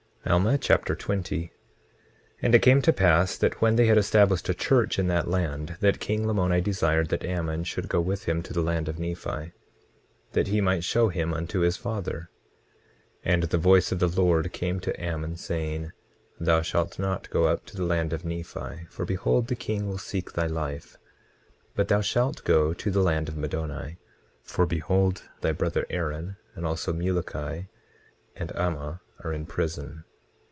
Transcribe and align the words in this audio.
Alma 0.23 0.55
Chapter 0.55 0.95
20 0.95 1.45
20:1 1.45 1.49
And 2.43 2.53
it 2.53 2.61
came 2.61 2.79
to 2.83 2.93
pass 2.93 3.35
that 3.39 3.59
when 3.59 3.75
they 3.75 3.87
had 3.87 3.97
established 3.97 4.47
a 4.49 4.53
church 4.53 4.99
in 4.99 5.07
that 5.07 5.27
land, 5.27 5.77
that 5.81 5.99
king 5.99 6.27
Lamoni 6.27 6.61
desired 6.61 7.09
that 7.09 7.25
Ammon 7.25 7.63
should 7.63 7.89
go 7.89 7.99
with 7.99 8.25
him 8.25 8.43
to 8.43 8.53
the 8.53 8.61
land 8.61 8.87
of 8.87 8.99
Nephi, 8.99 9.51
that 10.33 10.45
he 10.47 10.61
might 10.61 10.83
show 10.83 11.09
him 11.09 11.33
unto 11.33 11.61
his 11.61 11.75
father. 11.75 12.29
20:2 13.25 13.33
And 13.33 13.43
the 13.43 13.57
voice 13.57 13.91
of 13.91 13.97
the 13.97 14.07
Lord 14.07 14.53
came 14.53 14.79
to 14.81 15.03
Ammon 15.03 15.37
saying: 15.37 15.91
Thou 16.39 16.61
shalt 16.61 16.99
not 16.99 17.27
go 17.31 17.45
up 17.45 17.65
to 17.65 17.75
the 17.75 17.83
land 17.83 18.13
of 18.13 18.23
Nephi, 18.23 18.85
for 18.91 19.05
behold, 19.05 19.47
the 19.47 19.55
king 19.55 19.87
will 19.89 19.97
seek 19.97 20.33
thy 20.33 20.45
life; 20.45 20.97
but 21.75 21.87
thou 21.87 21.99
shalt 22.01 22.43
go 22.43 22.75
to 22.75 22.91
the 22.91 23.01
land 23.01 23.27
of 23.27 23.35
Middoni; 23.37 23.97
for 24.43 24.67
behold, 24.67 25.23
thy 25.41 25.51
brother 25.51 25.87
Aaron, 25.89 26.37
and 26.53 26.63
also 26.63 26.93
Muloki 26.93 27.69
and 28.35 28.51
Ammah 28.55 29.01
are 29.23 29.33
in 29.33 29.47
prison. 29.47 30.03